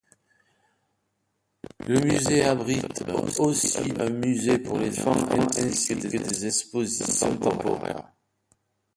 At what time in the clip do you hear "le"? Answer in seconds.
1.87-1.99